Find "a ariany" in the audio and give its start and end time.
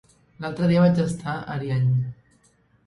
1.37-1.95